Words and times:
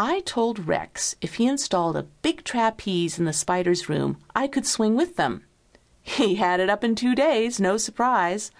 I 0.00 0.20
told 0.20 0.68
Rex 0.68 1.16
if 1.20 1.34
he 1.34 1.48
installed 1.48 1.96
a 1.96 2.06
big 2.22 2.44
trapeze 2.44 3.18
in 3.18 3.24
the 3.24 3.32
spiders' 3.32 3.88
room 3.88 4.18
I 4.32 4.46
could 4.46 4.64
swing 4.64 4.94
with 4.94 5.16
them. 5.16 5.42
He 6.02 6.36
had 6.36 6.60
it 6.60 6.70
up 6.70 6.84
in 6.84 6.94
two 6.94 7.16
days, 7.16 7.58
no 7.58 7.76
surprise. 7.78 8.52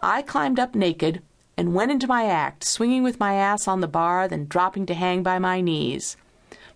I 0.00 0.20
climbed 0.22 0.58
up 0.58 0.74
naked 0.74 1.22
and 1.56 1.74
went 1.74 1.92
into 1.92 2.08
my 2.08 2.24
act, 2.26 2.64
swinging 2.64 3.04
with 3.04 3.20
my 3.20 3.34
ass 3.34 3.68
on 3.68 3.82
the 3.82 3.86
bar, 3.86 4.26
then 4.26 4.48
dropping 4.48 4.84
to 4.86 4.94
hang 4.94 5.22
by 5.22 5.38
my 5.38 5.60
knees. 5.60 6.16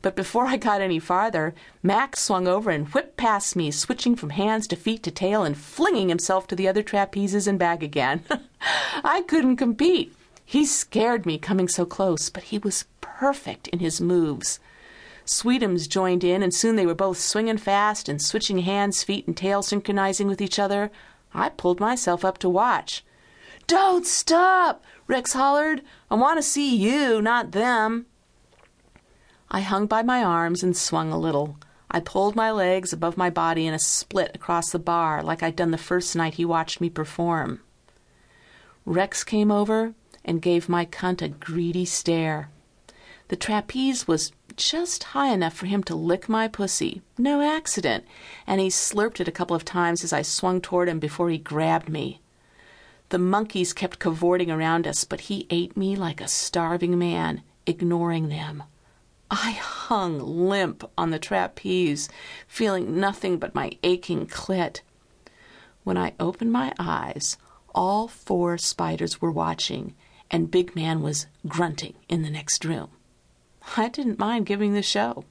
But 0.01 0.15
before 0.15 0.47
I 0.47 0.59
got 0.59 0.81
any 0.81 1.01
farther, 1.01 1.53
Max 1.83 2.23
swung 2.23 2.47
over 2.47 2.71
and 2.71 2.87
whipped 2.91 3.17
past 3.17 3.57
me, 3.57 3.73
switching 3.73 4.15
from 4.15 4.31
hands 4.31 4.69
to 4.69 4.77
feet 4.77 5.03
to 5.03 5.11
tail 5.11 5.43
and 5.43 5.59
flinging 5.59 6.09
himself 6.09 6.47
to 6.47 6.55
the 6.55 6.69
other 6.69 6.85
trapezes 6.85 7.49
and 7.49 7.59
back 7.59 7.83
again. 7.83 8.23
I 9.03 9.23
couldn't 9.23 9.57
compete. 9.57 10.15
He 10.51 10.65
scared 10.65 11.27
me 11.27 11.37
coming 11.37 11.69
so 11.69 11.85
close, 11.85 12.31
but 12.31 12.45
he 12.45 12.57
was 12.57 12.87
perfect 13.03 13.69
in 13.69 13.81
his 13.81 14.01
moves. 14.01 14.61
Sweetums 15.27 15.87
joined 15.87 16.25
in, 16.25 16.43
and 16.43 16.55
soon 16.55 16.75
they 16.75 16.87
were 16.87 16.95
both 16.95 17.21
swinging 17.21 17.59
fast 17.59 18.09
and 18.09 18.23
switching 18.23 18.61
hands, 18.61 19.03
feet, 19.03 19.27
and 19.27 19.37
tail 19.37 19.63
synchronizing 19.63 20.27
with 20.27 20.41
each 20.41 20.59
other. 20.59 20.91
I 21.35 21.51
pulled 21.51 21.81
myself 21.81 22.25
up 22.25 22.39
to 22.39 22.49
watch. 22.49 23.05
Don't 23.67 24.07
stop! 24.07 24.83
Rex 25.07 25.35
hollered. 25.35 25.83
I 26.11 26.15
want 26.15 26.39
to 26.39 26.43
see 26.43 26.75
you, 26.75 27.21
not 27.21 27.53
them. 27.53 28.07
I 29.51 29.61
hung 29.61 29.87
by 29.87 30.03
my 30.03 30.25
arms 30.25 30.63
and 30.63 30.75
swung 30.75 31.13
a 31.13 31.19
little. 31.19 31.59
I 31.91 32.01
pulled 32.01 32.35
my 32.35 32.51
legs 32.51 32.91
above 32.91 33.19
my 33.19 33.29
body 33.29 33.67
in 33.67 33.75
a 33.75 33.79
split 33.79 34.31
across 34.35 34.71
the 34.71 34.79
bar 34.79 35.23
like 35.23 35.43
I'd 35.43 35.57
done 35.57 35.73
the 35.73 35.77
first 35.77 36.17
night 36.17 36.35
he 36.35 36.47
watched 36.47 36.81
me 36.81 36.89
perform. 36.89 37.61
Rex 38.87 39.25
came 39.25 39.51
over 39.51 39.93
and 40.29 40.43
gave 40.43 40.69
my 40.69 40.85
cunt 40.85 41.23
a 41.23 41.29
greedy 41.29 41.87
stare. 41.87 42.51
The 43.29 43.37
trapeze 43.37 44.07
was 44.07 44.33
just 44.57 45.05
high 45.05 45.33
enough 45.33 45.55
for 45.55 45.67
him 45.67 45.83
to 45.85 45.95
lick 45.95 46.29
my 46.29 46.49
pussy. 46.49 47.03
No 47.17 47.41
accident. 47.41 48.05
And 48.47 48.61
he 48.61 48.69
slurped 48.69 49.21
it 49.21 49.29
a 49.29 49.33
couple 49.33 49.57
of 49.57 49.65
times 49.65 50.05
as 50.05 50.13
I 50.13 50.23
swung 50.23 50.61
toward 50.61 50.89
him 50.89 50.99
before 50.99 51.31
he 51.31 51.39
grabbed 51.39 51.89
me. 51.89 52.21
The 53.09 53.19
monkeys 53.19 53.73
kept 53.73 53.99
cavorting 53.99 54.51
around 54.51 54.87
us, 54.87 55.05
but 55.05 55.23
he 55.23 55.47
ate 55.49 55.77
me 55.77 55.97
like 55.97 56.21
a 56.21 56.29
starving 56.29 56.99
man, 56.99 57.43
ignoring 57.67 58.29
them. 58.29 58.65
I 59.31 59.53
hung 59.53 60.19
limp 60.21 60.85
on 60.97 61.11
the 61.11 61.19
trapeze, 61.19 62.09
feeling 62.47 63.01
nothing 63.01 63.39
but 63.39 63.55
my 63.55 63.73
aching 63.83 64.27
clit. 64.27 64.81
When 65.85 65.97
I 65.97 66.13
opened 66.21 66.53
my 66.53 66.75
eyes, 66.79 67.39
all 67.75 68.09
four 68.09 68.59
spiders 68.59 69.21
were 69.21 69.31
watching, 69.31 69.95
and 70.31 70.51
Big 70.51 70.75
Man 70.77 71.03
was 71.03 71.27
grunting 71.47 71.95
in 72.09 72.23
the 72.23 72.31
next 72.31 72.65
room. 72.65 72.91
I 73.77 73.89
didn't 73.89 74.19
mind 74.19 74.47
giving 74.47 74.75
the 74.75 74.83
show. 74.83 75.25